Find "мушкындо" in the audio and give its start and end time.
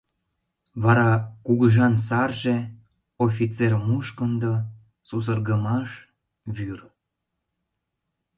3.87-4.55